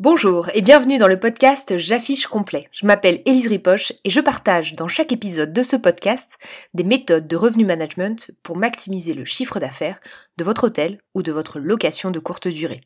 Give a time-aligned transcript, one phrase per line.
[0.00, 2.68] Bonjour et bienvenue dans le podcast J'affiche complet.
[2.72, 6.38] Je m'appelle Élise Ripoche et je partage dans chaque épisode de ce podcast
[6.72, 10.00] des méthodes de revenu management pour maximiser le chiffre d'affaires
[10.38, 12.80] de votre hôtel ou de votre location de courte durée.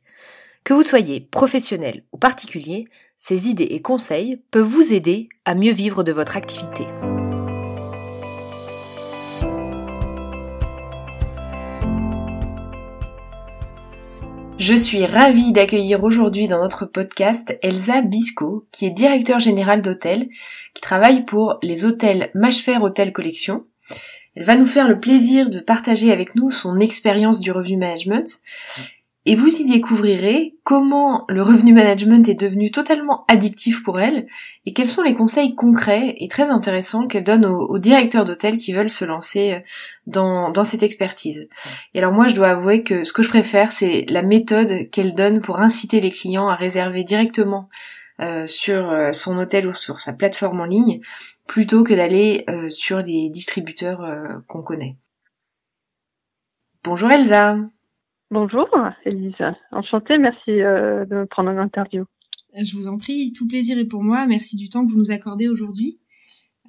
[0.64, 2.84] Que vous soyez professionnel ou particulier,
[3.16, 6.84] ces idées et conseils peuvent vous aider à mieux vivre de votre activité.
[14.66, 20.30] Je suis ravie d'accueillir aujourd'hui dans notre podcast Elsa Bisco, qui est directeur général d'hôtel,
[20.72, 23.66] qui travaille pour les hôtels Machfer Hôtel Collection.
[24.34, 28.40] Elle va nous faire le plaisir de partager avec nous son expérience du revenu management
[29.26, 34.26] et vous y découvrirez comment le revenu management est devenu totalement addictif pour elle
[34.66, 38.72] et quels sont les conseils concrets et très intéressants qu'elle donne aux, directeurs d'hôtel qui
[38.72, 39.60] veulent se lancer euh,
[40.06, 41.48] dans, dans cette expertise.
[41.94, 45.14] Et alors moi je dois avouer que ce que je préfère c'est la méthode qu'elle
[45.14, 47.70] donne pour inciter les clients à réserver directement
[48.20, 51.00] euh, sur euh, son hôtel ou sur sa plateforme en ligne
[51.46, 54.00] plutôt que d'aller sur les distributeurs
[54.48, 54.96] qu'on connaît.
[56.82, 57.58] Bonjour Elsa
[58.34, 58.68] Bonjour,
[59.04, 59.36] Elise.
[59.70, 62.04] Enchantée, merci euh, de me prendre en interview.
[62.60, 64.26] Je vous en prie, tout plaisir est pour moi.
[64.26, 66.00] Merci du temps que vous nous accordez aujourd'hui.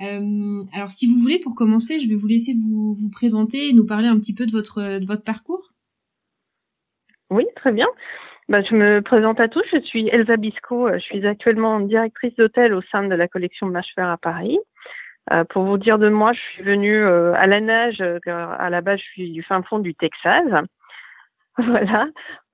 [0.03, 3.73] Euh, alors, si vous voulez, pour commencer, je vais vous laisser vous, vous présenter et
[3.73, 5.72] nous parler un petit peu de votre, de votre parcours.
[7.31, 7.88] Oui, très bien.
[8.47, 9.66] Bah, je me présente à tous.
[9.73, 10.88] Je suis Elsa Bisco.
[10.94, 14.59] Je suis actuellement directrice d'hôtel au sein de la collection Machfer à Paris.
[15.33, 18.03] Euh, pour vous dire de moi, je suis venue à la nage.
[18.27, 20.45] À la base, je suis du fin fond du Texas.
[21.66, 22.08] Voilà.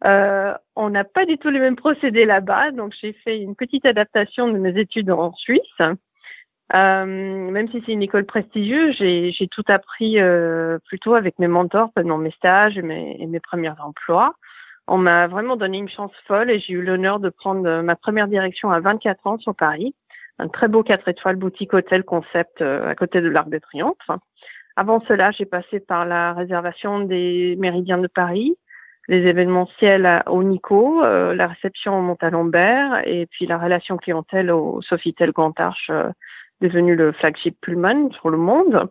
[0.06, 3.86] Euh, on n'a pas du tout les mêmes procédés là-bas, donc j'ai fait une petite
[3.86, 5.82] adaptation de mes études en Suisse.
[6.74, 11.92] Euh, même si c'est une école prestigieuse, j'ai tout appris euh, plutôt avec mes mentors
[11.94, 14.36] pendant mes stages et mes, et mes premiers emplois.
[14.88, 18.28] On m'a vraiment donné une chance folle et j'ai eu l'honneur de prendre ma première
[18.28, 19.96] direction à 24 ans sur Paris,
[20.40, 24.10] un très beau 4 étoiles boutique hôtel concept euh, à côté de l'Arc de Triomphe.
[24.76, 28.56] Avant cela, j'ai passé par la réservation des Méridiens de Paris,
[29.12, 34.82] les événementiels au Nico, euh, la réception au Montalembert et puis la relation clientèle au
[34.82, 36.10] Sofitel Grand Arche, euh,
[36.62, 38.90] devenu le flagship Pullman sur le monde.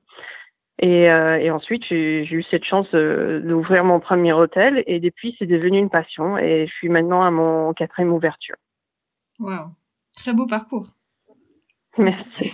[0.78, 5.46] Et, euh, et ensuite, j'ai eu cette chance d'ouvrir mon premier hôtel et depuis, c'est
[5.46, 8.56] devenu une passion et je suis maintenant à mon quatrième ouverture.
[9.38, 9.70] Wow,
[10.16, 10.88] très beau parcours.
[11.98, 12.52] Merci.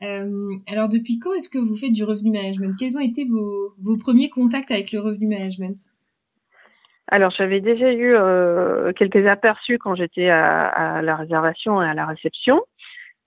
[0.00, 2.76] alors, depuis quand est-ce que vous faites du revenu management?
[2.78, 5.97] Quels ont été vos, vos premiers contacts avec le revenu management?
[7.10, 11.94] Alors, j'avais déjà eu euh, quelques aperçus quand j'étais à, à, la réservation et à
[11.94, 12.62] la réception,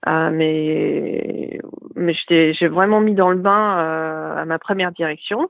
[0.07, 1.59] euh, mais
[1.95, 5.49] mais j'ai vraiment mis dans le bain euh, à ma première direction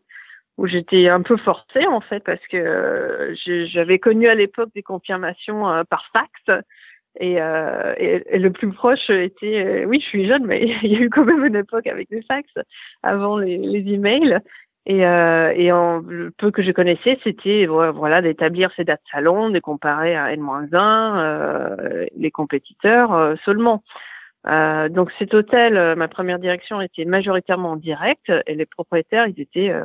[0.57, 3.33] où j'étais un peu forcée en fait parce que
[3.73, 6.63] j'avais connu à l'époque des confirmations par fax.
[7.19, 11.09] Et, et, le plus proche était oui je suis jeune mais il y a eu
[11.09, 12.49] quand même une époque avec les fax
[13.03, 14.39] avant les, les emails
[14.85, 19.49] et, euh, et en, le peu que je connaissais, c'était voilà d'établir ces dates salon,
[19.49, 23.83] de comparer à N-1 euh, les compétiteurs euh, seulement.
[24.47, 29.27] Euh, donc cet hôtel, euh, ma première direction était majoritairement en direct et les propriétaires,
[29.27, 29.83] ils étaient euh,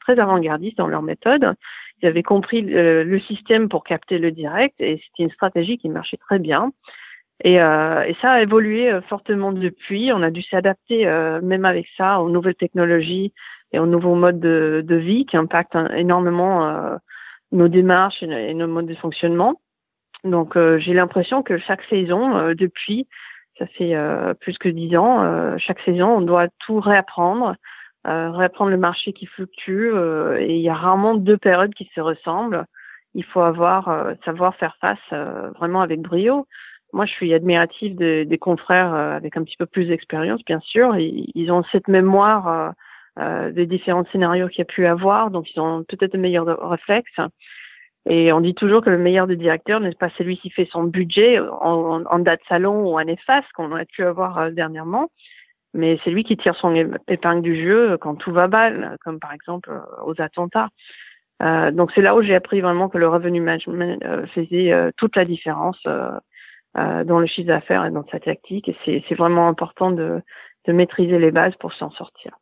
[0.00, 1.54] très avant-gardistes dans leur méthode.
[2.02, 6.18] Ils avaient compris le, système pour capter le direct et c'était une stratégie qui marchait
[6.18, 6.72] très bien.
[7.42, 10.10] Et, et ça a évolué fortement depuis.
[10.12, 11.04] On a dû s'adapter
[11.42, 13.32] même avec ça aux nouvelles technologies,
[13.72, 16.96] et aux nouveaux modes de, de vie qui impactent énormément euh,
[17.52, 19.60] nos démarches et, nos modes de fonctionnement.
[20.24, 23.06] Donc euh, j'ai l'impression que chaque saison, euh, depuis,
[23.58, 23.94] ça fait
[24.40, 27.56] plus que dix ans, chaque saison, on doit tout réapprendre,
[28.04, 29.94] réapprendre le marché qui fluctue
[30.38, 32.66] et il y a rarement deux périodes qui se ressemblent.
[33.14, 34.98] Il faut avoir savoir faire face
[35.58, 36.46] vraiment avec brio.
[36.92, 40.94] Moi, je suis admirative des confrères avec un petit peu plus d'expérience, bien sûr.
[40.98, 42.74] Ils, ils ont cette mémoire
[43.18, 46.46] euh, des différents scénarios qu'il y a pu avoir, donc ils ont peut-être un meilleur
[46.68, 47.18] réflexe.
[48.08, 50.84] Et on dit toujours que le meilleur des directeurs n'est pas celui qui fait son
[50.84, 55.10] budget en, en date salon ou en efface qu'on a pu avoir euh, dernièrement,
[55.74, 56.74] mais c'est lui qui tire son
[57.08, 60.68] épingle du jeu quand tout va mal, comme par exemple euh, aux attentats.
[61.42, 64.02] Euh, donc c'est là où j'ai appris vraiment que le revenu management
[64.34, 68.68] faisait toute la différence dans le chiffre d'affaires et dans sa tactique.
[68.68, 70.22] Et c'est vraiment important de,
[70.66, 72.38] de maîtriser les bases pour s'en sortir.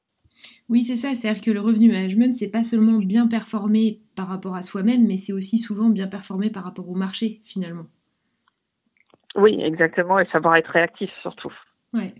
[0.68, 1.14] Oui, c'est ça.
[1.14, 5.18] C'est-à-dire que le revenu management, c'est pas seulement bien performer par rapport à soi-même, mais
[5.18, 7.86] c'est aussi souvent bien performer par rapport au marché, finalement.
[9.36, 10.18] Oui, exactement.
[10.18, 11.52] Et savoir être réactif, surtout.
[11.92, 12.14] Ouais.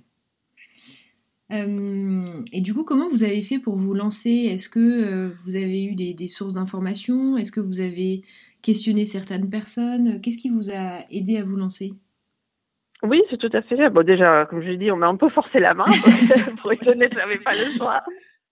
[1.53, 4.31] Euh, et du coup, comment vous avez fait pour vous lancer?
[4.31, 7.37] Est-ce que euh, vous avez eu des, sources d'informations?
[7.37, 8.23] Est-ce que vous avez
[8.63, 10.21] questionné certaines personnes?
[10.21, 11.95] Qu'est-ce qui vous a aidé à vous lancer?
[13.05, 13.91] Oui, c'est tout à fait.
[13.91, 15.85] Bon, déjà, comme je l'ai dit, on m'a un peu forcé la main.
[16.61, 18.03] pour être honnête, j'avais pas le choix.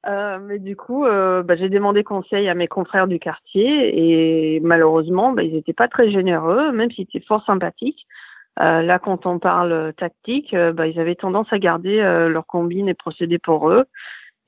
[0.07, 4.61] Euh, mais du coup, euh, bah, j'ai demandé conseil à mes confrères du quartier et
[4.61, 8.07] malheureusement, bah, ils n'étaient pas très généreux, même s'ils étaient fort sympathiques.
[8.61, 12.47] Euh, là, quand on parle tactique, euh, bah, ils avaient tendance à garder euh, leurs
[12.47, 13.85] combines et procéder pour eux.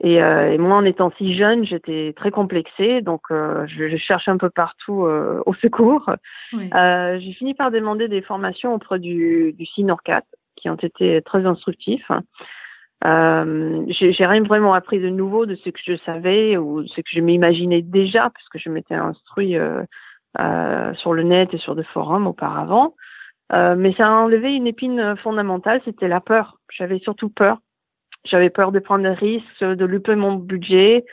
[0.02, 4.36] Et, et, moi, en étant si jeune, j'étais très complexée, donc je, je, cherche un
[4.36, 5.06] peu partout
[5.46, 6.10] au secours.
[6.52, 6.68] Oui.
[6.72, 10.24] j'ai fini par demander des formations auprès du, du CINORCAT,
[10.56, 12.10] qui ont été très instructifs.
[13.04, 17.10] Euh, j'ai rien vraiment appris de nouveau de ce que je savais ou ce que
[17.12, 19.82] je m'imaginais déjà, parce que je m'étais instruit euh,
[20.40, 22.94] euh, sur le net et sur des forums auparavant.
[23.52, 26.58] Euh, mais ça a enlevé une épine fondamentale, c'était la peur.
[26.72, 27.58] J'avais surtout peur.
[28.24, 31.04] J'avais peur de prendre des risques, de louper mon budget,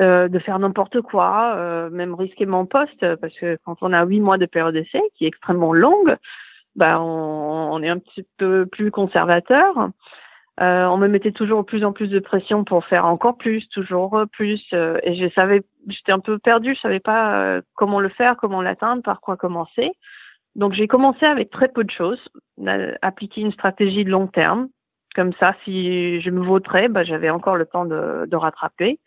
[0.00, 4.04] euh, de faire n'importe quoi, euh, même risquer mon poste, parce que quand on a
[4.04, 6.16] huit mois de période d'essai, qui est extrêmement longue,
[6.76, 9.90] bah on, on, est un petit peu plus conservateur.
[10.60, 14.24] Euh, on me mettait toujours plus en plus de pression pour faire encore plus, toujours
[14.32, 14.60] plus.
[14.72, 18.36] Euh, et je savais, j'étais un peu perdue, je savais pas euh, comment le faire,
[18.36, 19.92] comment l'atteindre, par quoi commencer.
[20.56, 22.20] Donc j'ai commencé avec très peu de choses,
[23.02, 24.68] appliquer une stratégie de long terme.
[25.18, 29.00] Comme ça, si je me vautrais, bah, j'avais encore le temps de, de rattraper.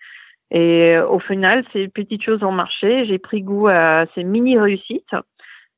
[0.51, 3.05] Et au final, ces petites choses ont marché.
[3.05, 5.15] J'ai pris goût à ces mini réussites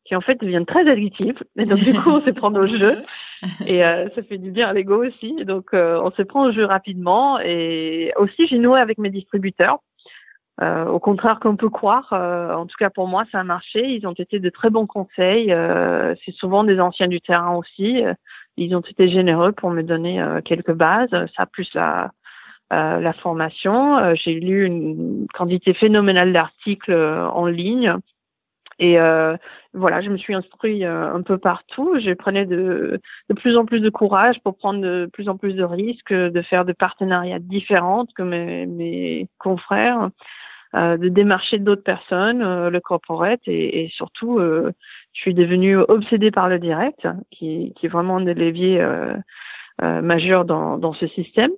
[0.05, 1.37] qui en fait deviennent très addictives.
[1.55, 3.03] Et donc du coup, on se prend au jeu
[3.67, 5.35] et euh, ça fait du bien à l'ego aussi.
[5.39, 9.11] Et donc euh, on se prend au jeu rapidement et aussi j'ai noué avec mes
[9.11, 9.77] distributeurs.
[10.61, 13.85] Euh, au contraire qu'on peut croire, euh, en tout cas pour moi ça a marché.
[13.85, 15.51] Ils ont été de très bons conseils.
[15.51, 18.03] Euh, c'est souvent des anciens du terrain aussi.
[18.57, 21.09] Ils ont été généreux pour me donner quelques bases.
[21.35, 22.11] Ça plus la
[22.71, 24.15] la formation.
[24.15, 27.95] J'ai lu une quantité phénoménale d'articles en ligne
[28.79, 29.37] et euh,
[29.73, 31.95] voilà, je me suis instruit euh, un peu partout.
[31.99, 35.53] Je prenais de, de plus en plus de courage pour prendre de plus en plus
[35.53, 40.09] de risques, de faire des partenariats différents que mes, mes confrères, euh,
[40.73, 44.71] de démarcher d'autres personnes, euh, le corporate, et, et surtout, euh,
[45.13, 50.01] je suis devenue obsédée par le direct, qui, qui est vraiment un des leviers euh,
[50.01, 51.51] majeurs dans, dans ce système.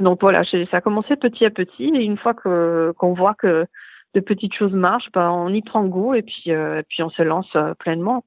[0.00, 3.66] Donc voilà, ça a commencé petit à petit, et une fois que qu'on voit que
[4.14, 7.22] de petites choses marchent, ben, on y prend goût et puis, euh, puis on se
[7.22, 8.24] lance euh, pleinement.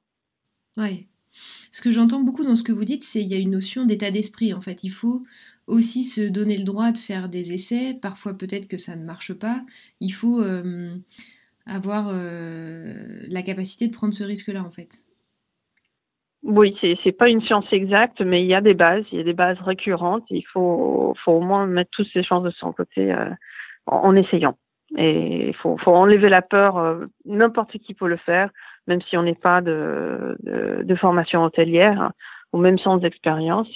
[0.77, 1.07] Oui.
[1.71, 3.85] Ce que j'entends beaucoup dans ce que vous dites, c'est qu'il y a une notion
[3.85, 4.53] d'état d'esprit.
[4.53, 5.23] En fait, il faut
[5.67, 7.97] aussi se donner le droit de faire des essais.
[8.01, 9.61] Parfois, peut-être que ça ne marche pas.
[9.99, 10.95] Il faut euh,
[11.65, 15.03] avoir la capacité de prendre ce risque-là, en fait.
[16.41, 19.21] Oui, c'est c'est pas une science exacte, mais il y a des bases, il y
[19.21, 20.23] a des bases récurrentes.
[20.29, 23.13] Il faut faut au moins mettre toutes ses chances de son côté
[23.85, 24.57] en essayant.
[24.97, 26.77] Et il faut, enlever la peur.
[26.77, 28.49] Euh, n'importe qui peut le faire,
[28.89, 30.35] même si on n'est pas de,
[30.99, 32.11] formation hôtelière
[32.51, 33.69] ou même sans expérience.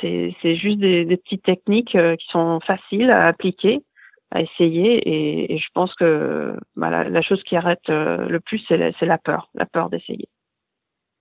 [0.00, 3.82] C'est juste des, petites techniques euh, qui sont faciles à appliquer,
[4.30, 5.52] à essayer.
[5.52, 9.50] Et, je pense que bah, la, chose qui arrête euh, le plus, c'est la, peur,
[9.54, 10.28] la peur d'essayer.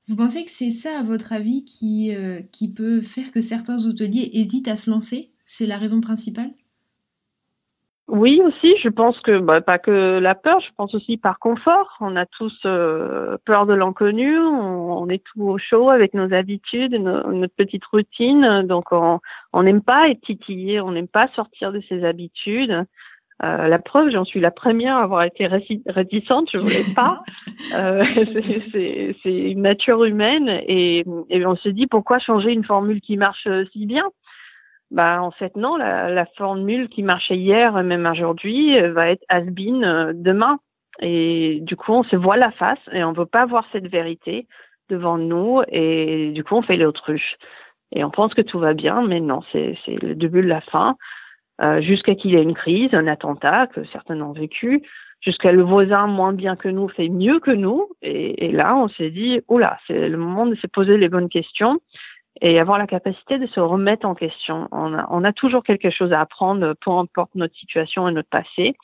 [0.08, 2.14] Vous pensez que c'est ça, à votre avis, qui,
[2.52, 5.32] qui peut faire que certains hôteliers hésitent à se lancer?
[5.44, 6.52] C'est la raison principale?
[8.12, 11.96] Oui, aussi, je pense que bah, pas que la peur, je pense aussi par confort.
[12.00, 16.94] On a tous euh, peur de l'inconnu, on, est tout au chaud avec nos habitudes,
[16.94, 22.04] notre petite routine, donc on n'aime pas être titillé, on n'aime pas sortir de ses
[22.04, 22.83] habitudes.
[23.42, 27.22] Euh, la preuve, j'en suis la première à avoir été réticente, je voulais pas.
[27.76, 28.04] euh,
[29.24, 33.48] c'est une nature humaine et, et on se dit pourquoi changer une formule qui marche
[33.72, 34.04] si bien?
[34.92, 39.10] Bah en fait non, la, la formule qui marchait hier et même aujourd'hui euh, va
[39.10, 40.60] être has-been euh, demain.
[41.02, 44.48] Et du coup, on se voit la face et on veut pas voir cette vérité
[44.90, 47.36] devant nous et du coup, on fait l'autruche.
[47.92, 50.96] Et on pense que tout va bien, mais non, c'est le début de la fin.
[51.62, 54.81] Euh, jusqu'à qu'il y ait une crise, un attentat que certains ont vécu,
[55.22, 57.88] jusqu'à le voisin moins bien que nous fait mieux que nous.
[58.02, 61.30] Et, et là, on s'est dit, oula, c'est le moment de se poser les bonnes
[61.30, 61.80] questions
[62.42, 64.68] et avoir la capacité de se remettre en question.
[64.71, 68.30] On a, on a toujours quelque chose à apprendre, peu importe notre situation et notre
[68.30, 68.76] passé.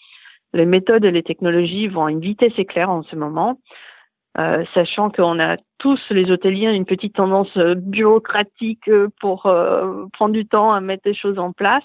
[0.53, 3.59] Les méthodes et les technologies vont à une vitesse éclair en ce moment,
[4.37, 10.45] euh, sachant qu'on a tous les hôteliers une petite tendance bureaucratique pour euh, prendre du
[10.45, 11.83] temps à mettre des choses en place.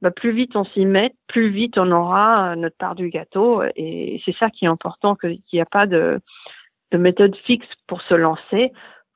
[0.00, 3.62] Bah, plus vite on s'y met, plus vite on aura notre part du gâteau.
[3.76, 6.20] Et c'est ça qui est important, qu'il n'y a pas de,
[6.92, 8.72] de méthode fixe pour se lancer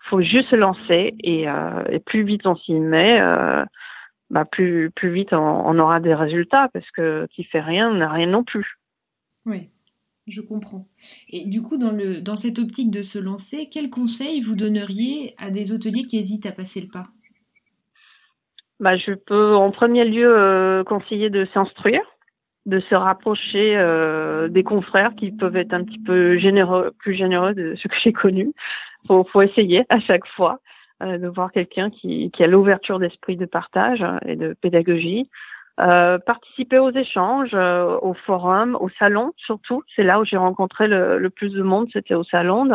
[0.08, 3.64] faut juste se lancer et, euh, et plus vite on s'y met, euh,
[4.30, 8.10] bah plus plus vite on, on, aura des résultats parce que qui fait rien n'a
[8.10, 8.78] rien non plus.
[9.46, 9.68] Oui.
[10.26, 10.86] Je comprends.
[11.30, 15.34] Et du coup, dans, le, dans cette optique de se lancer, quels conseils vous donneriez
[15.38, 17.06] à des hôteliers qui hésitent à passer le pas?
[18.78, 22.02] Bah, Je peux en premier lieu euh, conseiller de s'instruire,
[22.66, 23.72] de se rapprocher
[24.50, 28.12] des confrères qui peuvent être un petit peu généreux, plus généreux de ce que j'ai
[28.12, 28.52] connu.
[29.08, 30.60] Faut, faut essayer à chaque fois
[31.02, 35.28] euh, de voir quelqu'un qui, qui a l'ouverture d'esprit de partage et de pédagogie.
[35.80, 39.82] Euh, participer aux échanges, euh, au forum, au salon surtout.
[39.94, 42.68] C'est là où j'ai rencontré le, le, plus de monde, c'était au salon.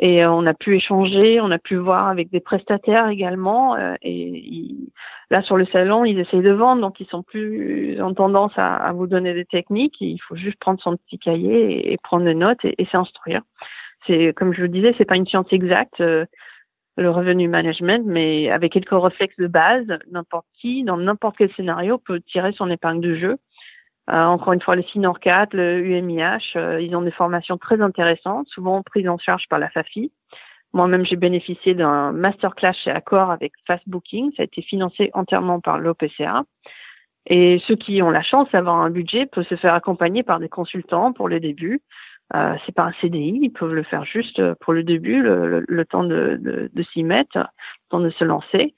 [0.00, 3.76] Et euh, on a pu échanger, on a pu voir avec des prestataires également.
[3.76, 4.74] Euh, et
[5.30, 8.74] là, sur le salon, ils essayent de vendre, donc ils sont plus en tendance à,
[8.74, 10.00] à vous donner des techniques.
[10.00, 13.42] Il faut juste prendre son petit cahier et, et prendre des notes et, et s'instruire.
[14.06, 16.02] C'est comme je vous disais, c'est pas une science exacte
[16.96, 21.98] le revenu management, mais avec quelques réflexes de base, n'importe qui, dans n'importe quel scénario,
[21.98, 23.38] peut tirer son épingle de jeu.
[24.10, 27.80] Euh, encore une fois, le SINOR 4, le UMIH, euh, ils ont des formations très
[27.80, 30.12] intéressantes, souvent prises en charge par la FAFI.
[30.72, 34.32] Moi-même, j'ai bénéficié d'un masterclass chez Accor avec Fast Booking.
[34.36, 36.44] Ça a été financé entièrement par l'OPCA.
[37.26, 40.48] Et ceux qui ont la chance d'avoir un budget peuvent se faire accompagner par des
[40.48, 41.80] consultants pour le début.
[42.34, 45.84] Euh, c'est pas un CDI, ils peuvent le faire juste pour le début, le, le,
[45.84, 47.44] temps de, de, de s'y mettre, le
[47.90, 48.74] temps de se lancer.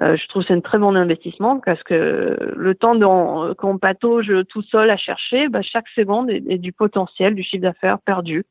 [0.00, 2.98] Euh, je trouve c'est un très bon investissement parce que le temps
[3.54, 7.98] qu'on patauge tout seul à chercher, bah, chaque seconde est, du potentiel, du chiffre d'affaires
[8.00, 8.44] perdu.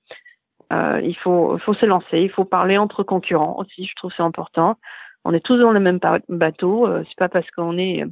[0.71, 4.23] Euh, il faut, faut se lancer, il faut parler entre concurrents aussi, je trouve c'est
[4.23, 4.77] important.
[5.25, 8.03] On est tous dans le même bateau, euh, c'est pas parce qu'on est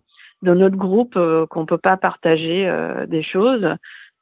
[0.41, 3.67] dans notre groupe euh, qu'on peut pas partager euh, des choses.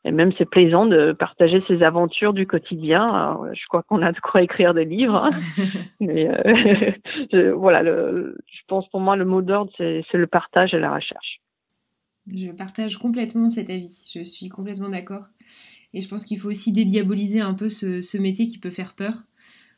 [0.06, 3.38] Et même c'est plaisant de partager ses aventures du quotidien.
[3.54, 5.16] je crois qu'on a de quoi écrire des livres.
[5.26, 5.30] Hein.
[6.00, 6.92] Mais euh,
[7.34, 10.94] je, voilà, le, je pense pour moi le mot d'ordre c'est le partage et la
[10.94, 11.42] recherche.
[12.34, 14.10] Je partage complètement cet avis.
[14.14, 15.26] Je suis complètement d'accord.
[15.94, 18.94] Et je pense qu'il faut aussi dédiaboliser un peu ce, ce métier qui peut faire
[18.94, 19.24] peur.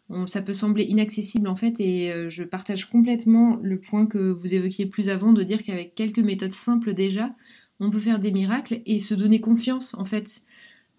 [0.10, 4.32] On, ça peut sembler inaccessible en fait et euh, je partage complètement le point que
[4.32, 7.34] vous évoquiez plus avant de dire qu'avec quelques méthodes simples déjà,
[7.82, 10.44] on peut faire des miracles et se donner confiance en fait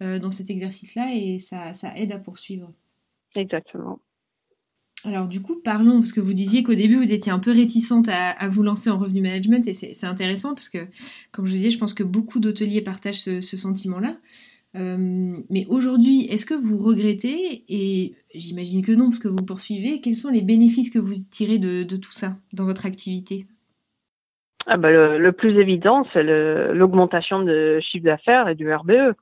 [0.02, 2.72] euh, dans cet exercice-là et ça, ça aide à poursuivre.
[3.34, 4.00] Exactement.
[5.04, 8.08] Alors du coup, parlons, parce que vous disiez qu'au début, vous étiez un peu réticente
[8.08, 10.78] à, à vous lancer en revenu management, et c'est intéressant, parce que,
[11.32, 14.16] comme je vous disais, je pense que beaucoup d'hôteliers partagent ce, ce sentiment-là.
[14.76, 20.00] Euh, mais aujourd'hui, est-ce que vous regrettez, et j'imagine que non, parce que vous poursuivez,
[20.00, 23.46] quels sont les bénéfices que vous tirez de, de tout ça dans votre activité?
[24.66, 29.14] Ah bah le, le, plus évident, c'est l'augmentation de chiffre d'affaires et du RBE.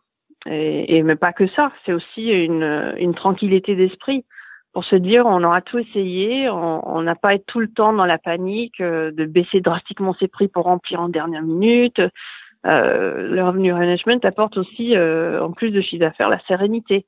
[0.46, 4.24] Et, et, mais pas que ça, c'est aussi une, une tranquillité d'esprit
[4.72, 8.06] pour se dire on aura tout essayé, on n'a pas être tout le temps dans
[8.06, 12.00] la panique euh, de baisser drastiquement ses prix pour remplir en dernière minute.
[12.66, 17.06] Euh, le revenu management apporte aussi, euh, en plus de chiffre d'affaires, la sérénité.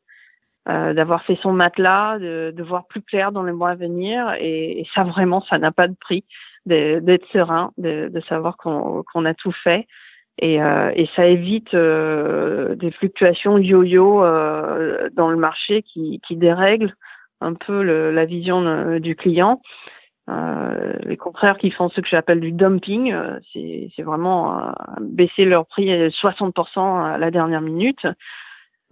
[0.69, 4.33] Euh, d'avoir fait son matelas, de, de, voir plus clair dans les mois à venir,
[4.39, 6.25] et, et ça vraiment, ça n'a pas de prix
[6.67, 9.87] d'être serein, de, savoir qu'on a tout fait.
[10.39, 16.95] Et, euh, ça évite euh, des fluctuations yo-yo euh, dans le marché qui, qui dérèglent
[17.41, 19.61] un peu le, la vision du client.
[21.05, 23.15] Les confrères qui font ce que j'appelle du dumping,
[23.53, 28.07] c'est vraiment baisser leur prix 60% à la dernière minute.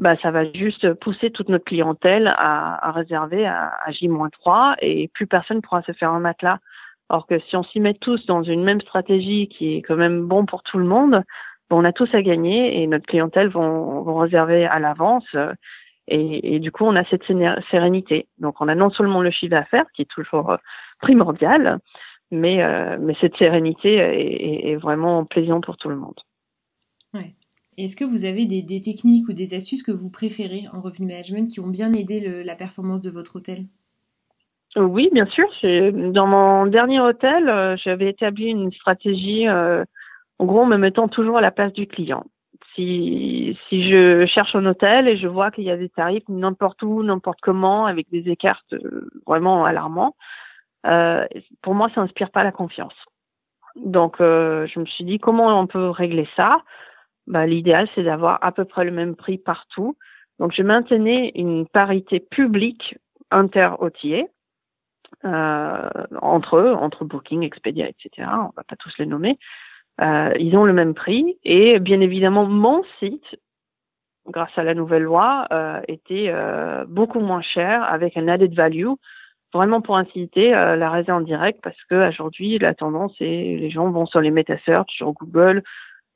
[0.01, 5.09] Bah, ça va juste pousser toute notre clientèle à, à réserver à, à J-3 et
[5.09, 6.59] plus personne pourra se faire un matelas
[7.11, 10.27] Or que si on s'y met tous dans une même stratégie qui est quand même
[10.27, 11.25] bon pour tout le monde,
[11.71, 15.27] on a tous à gagner et notre clientèle vont, réserver à l'avance.
[15.35, 15.53] Euh,
[16.13, 17.23] et, du coup, on a cette
[17.71, 18.27] sérénité.
[18.39, 20.57] Donc, on a non seulement le chiffre d'affaires qui est toujours euh,
[21.01, 21.79] primordial,
[22.33, 26.19] mais, euh, mais cette sérénité est, vraiment plaisante pour tout le monde.
[27.77, 31.07] Est-ce que vous avez des, des, techniques ou des astuces que vous préférez en revenu
[31.07, 33.67] management qui ont bien aidé le, la performance de votre hôtel?
[34.77, 35.49] Oui, bien sûr.
[36.13, 39.85] Dans mon dernier hôtel, euh, j'avais établi une stratégie, euh,
[40.39, 42.25] en gros, me mettant toujours à la place du client.
[42.75, 46.83] Si, si je cherche un hôtel et je vois qu'il y a des tarifs n'importe
[46.83, 50.15] où, n'importe comment, avec des écarts euh, vraiment alarmants,
[50.87, 51.27] euh,
[51.63, 52.95] pour moi, ça n'inspire pas la confiance.
[53.77, 56.63] Donc, euh, je me suis dit, comment on peut régler ça?
[57.27, 59.97] Bah, L'idéal, c'est d'avoir à peu près le même prix partout.
[60.39, 62.97] Donc, je maintenais une parité publique
[63.31, 64.40] inter-hôtier euh,
[65.25, 68.29] entre eux, entre Booking, Expedia, etc.
[68.33, 69.39] On va pas tous les nommer.
[70.01, 73.37] Euh, ils ont le même prix et bien évidemment mon site,
[74.27, 78.89] grâce à la nouvelle loi, euh, était euh, beaucoup moins cher avec un added value,
[79.53, 83.71] vraiment pour inciter euh, la réserve en direct parce que aujourd'hui la tendance est les
[83.71, 85.63] gens vont sur les meta search sur Google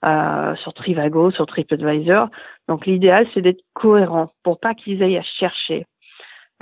[0.05, 2.29] euh, sur Trivago, sur TripAdvisor.
[2.69, 5.87] Donc l'idéal, c'est d'être cohérent pour pas qu'ils aillent à chercher.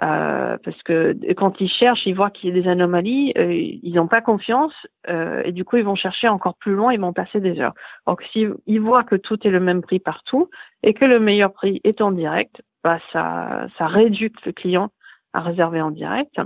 [0.03, 3.95] Euh, parce que quand ils cherchent, ils voient qu'il y a des anomalies, euh, ils
[3.95, 4.75] n'ont pas confiance
[5.09, 7.75] euh, et du coup ils vont chercher encore plus loin, ils vont passer des heures.
[8.07, 10.51] Donc s'ils voient que tout est le même prix partout
[10.83, 14.91] et que le meilleur prix est en direct, bah ça ça réduit le client
[15.35, 16.41] à réserver en direct.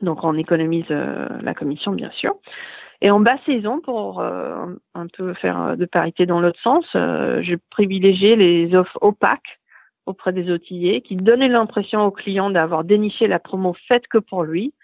[0.00, 2.34] Donc on économise la commission bien sûr.
[3.00, 8.34] Et en basse saison, pour un peu faire de parité dans l'autre sens, je privilégiais
[8.34, 9.60] les offres opaques
[10.06, 14.42] auprès des outillés, qui donnait l'impression au client d'avoir déniché la promo faite que pour
[14.44, 14.74] lui.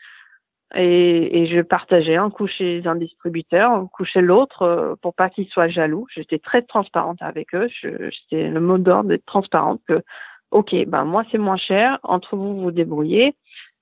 [0.75, 5.15] Et, et, je partageais un coup chez un distributeur, un coup chez l'autre, euh, pour
[5.15, 6.07] pas qu'ils soient jaloux.
[6.15, 7.69] J'étais très transparente avec eux.
[7.81, 10.03] C'était le mot d'ordre d'être transparente que,
[10.51, 13.35] ok, ben moi c'est moins cher, entre vous vous débrouillez.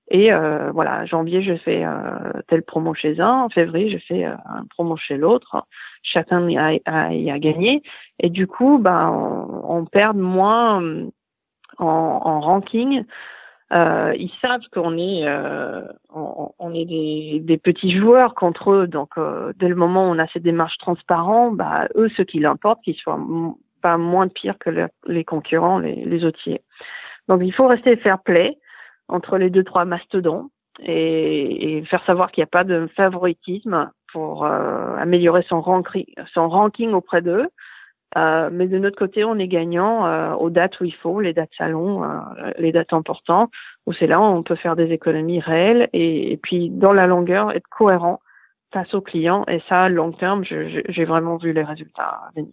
[0.08, 4.24] Et euh, voilà, janvier je fais euh, telle promo chez un, en février je fais
[4.24, 5.66] euh, un promo chez l'autre.
[6.02, 6.74] Chacun y a,
[7.12, 7.82] y a, gagné.
[8.20, 10.80] Et du coup, ben on, on perd moins
[11.78, 13.04] en, ranking,
[13.72, 15.82] euh, ils savent qu'on est euh,
[16.14, 18.86] on, est des, des, petits joueurs contre eux.
[18.86, 22.38] Donc euh, dès le moment où on a ces démarches transparentes, bah eux ce qui
[22.38, 23.20] l'importe, qu'ils soient
[23.82, 24.70] pas moins pires que
[25.06, 26.62] les concurrents, les, les autiers.
[27.28, 28.58] Donc il faut rester fair play
[29.08, 33.90] entre les deux trois mastodons et, et faire savoir qu'il n'y a pas de favoritisme
[34.12, 37.48] pour euh, améliorer son ranking auprès d'eux.
[38.16, 41.34] Euh, mais de notre côté, on est gagnant euh, aux dates où il faut, les
[41.34, 42.20] dates salons, euh,
[42.58, 43.50] les dates importantes,
[43.86, 47.52] où c'est là où on peut faire des économies réelles et, puis dans la longueur,
[47.52, 48.20] être cohérent
[48.72, 49.44] face aux clients.
[49.48, 52.52] Et ça, long terme, j'ai vraiment vu les résultats venir.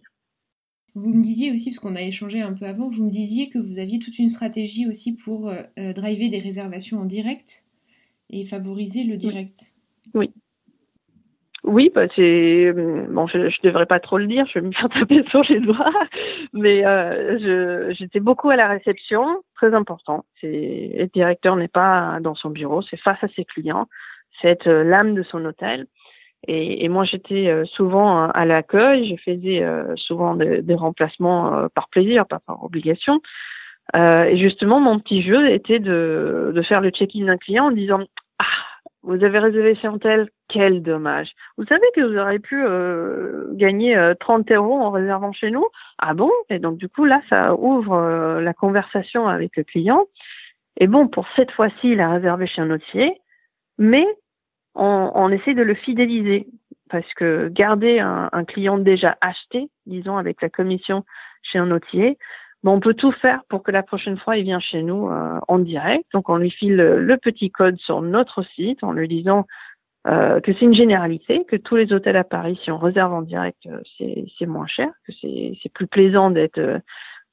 [0.94, 3.58] Vous me disiez aussi, parce qu'on a échangé un peu avant, vous me disiez que
[3.58, 7.64] vous aviez toute une stratégie aussi pour driver des réservations en direct
[8.30, 9.74] et favoriser le direct.
[10.14, 10.30] oui.
[10.30, 10.32] Oui,
[11.64, 12.72] bah c'est
[13.08, 15.60] bon, je, je devrais pas trop le dire, je vais me faire taper sur les
[15.60, 15.92] doigts,
[16.52, 20.24] mais euh, j'étais beaucoup à la réception, très important.
[20.42, 23.88] Le directeur n'est pas dans son bureau, c'est face à ses clients,
[24.42, 25.86] c'est euh, l'âme de son hôtel.
[26.46, 32.26] Et, moi, j'étais euh, souvent à l'accueil, je faisais euh, souvent des, remplacements par plaisir,
[32.26, 33.22] pas par obligation.
[33.94, 38.00] Euh, et justement, mon petit jeu était de, faire le check-in d'un client en disant
[39.04, 41.30] vous avez réservé chez tel, quel dommage.
[41.56, 45.66] Vous savez que vous auriez pu euh, gagner 30 euh, euros en réservant chez nous
[45.98, 46.30] Ah bon?
[46.48, 50.06] Et donc du coup là, ça ouvre euh, la conversation avec le client.
[50.78, 53.20] Et bon, pour cette fois-ci, il a réservé chez un notier,
[53.78, 54.06] mais
[54.74, 56.48] on, on essaie de le fidéliser
[56.90, 61.04] parce que garder un, client déjà acheté, disons avec la commission
[61.42, 61.66] chez un
[62.72, 65.58] on peut tout faire pour que la prochaine fois, il vienne chez nous euh, en
[65.58, 66.04] direct.
[66.12, 69.46] Donc, on lui file le, petit code sur notre site en lui disant
[70.06, 73.22] euh, que c'est une généralité, que tous les hôtels à Paris, si on réserve en
[73.22, 73.80] direct, euh,
[74.38, 76.80] c'est moins cher, que c'est plus plaisant d'être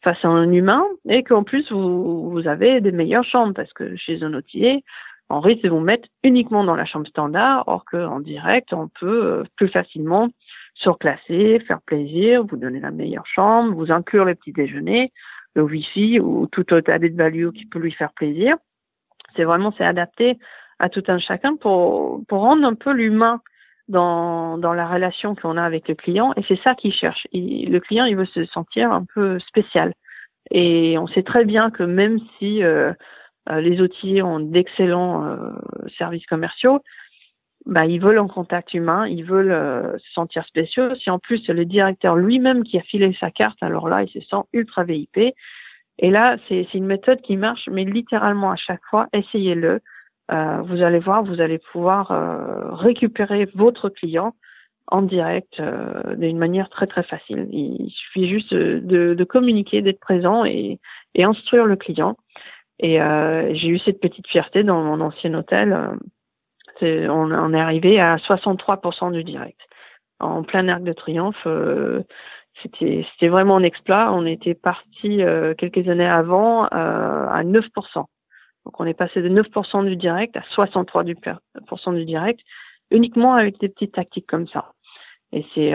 [0.03, 3.95] face à un humain et qu'en plus, vous, vous avez des meilleures chambres parce que
[3.95, 4.83] chez un hôtelier,
[5.31, 9.43] on risque de vous mettre uniquement dans la chambre standard, or qu'en direct, on peut
[9.55, 10.29] plus facilement
[10.75, 15.11] surclasser, faire plaisir, vous donner la meilleure chambre, vous inclure les petits déjeuners,
[15.55, 18.57] le wifi ou tout autre added value qui peut lui faire plaisir.
[19.35, 20.37] C'est vraiment c'est adapté
[20.79, 23.41] à tout un chacun pour rendre un peu l'humain
[23.87, 27.27] dans la relation qu'on a avec le client et c'est ça qu'il cherche.
[27.33, 29.93] le client il veut se sentir un peu spécial
[30.49, 32.93] et on sait très bien que même si euh, euh,
[33.49, 35.51] les outils ont d'excellents euh,
[35.97, 36.81] services commerciaux,
[37.65, 40.95] bah, ils veulent un contact humain, ils veulent euh, se sentir spéciaux.
[40.95, 44.09] Si en plus c'est le directeur lui-même qui a filé sa carte, alors là, il
[44.09, 45.33] se sent ultra VIP.
[45.99, 49.81] Et là, c'est une méthode qui marche, mais littéralement à chaque fois, essayez-le.
[50.31, 54.33] Euh, vous allez voir, vous allez pouvoir euh, récupérer votre client
[54.87, 57.47] en direct euh, d'une manière très très facile.
[57.51, 60.79] Il suffit juste de, communiquer, d'être présent et,
[61.17, 62.17] instruire le client.
[62.81, 62.97] Et
[63.55, 65.97] j'ai eu cette petite fierté dans mon ancien hôtel
[66.81, 69.59] on, est arrivé à 63% du direct.
[70.19, 72.03] En plein arc de triomphe, euh,
[72.61, 74.11] c'était c'était vraiment un exploit.
[74.11, 76.67] On était parti euh, quelques années avant euh,
[77.27, 77.69] à 9%.
[77.95, 82.39] Donc on est passé de 9% du direct à 63% du, du direct,
[82.91, 84.73] uniquement avec des petites tactiques comme ça.
[85.31, 85.73] Et c'est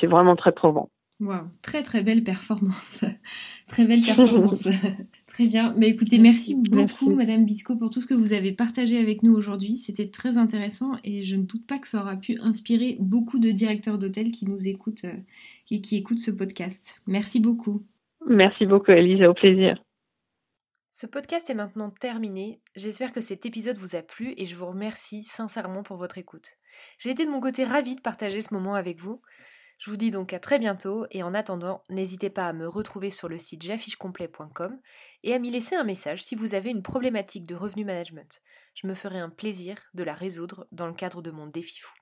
[0.00, 0.90] c'est vraiment très probant.
[1.20, 3.04] Wow, très très belle performance.
[3.68, 4.68] très belle performance.
[5.38, 5.72] Très bien.
[5.76, 9.32] Mais écoutez, merci beaucoup, Madame Bisco, pour tout ce que vous avez partagé avec nous
[9.32, 9.76] aujourd'hui.
[9.76, 13.52] C'était très intéressant et je ne doute pas que ça aura pu inspirer beaucoup de
[13.52, 15.14] directeurs d'hôtels qui nous écoutent euh,
[15.70, 17.00] et qui écoutent ce podcast.
[17.06, 17.86] Merci beaucoup.
[18.26, 19.22] Merci beaucoup, Elise.
[19.22, 19.80] Au plaisir.
[20.90, 22.60] Ce podcast est maintenant terminé.
[22.74, 26.56] J'espère que cet épisode vous a plu et je vous remercie sincèrement pour votre écoute.
[26.98, 29.22] J'ai été de mon côté ravie de partager ce moment avec vous.
[29.78, 33.10] Je vous dis donc à très bientôt et en attendant, n'hésitez pas à me retrouver
[33.10, 34.80] sur le site j'affichecomplet.com
[35.22, 38.42] et à m'y laisser un message si vous avez une problématique de revenu management.
[38.74, 41.94] Je me ferai un plaisir de la résoudre dans le cadre de mon défi fou.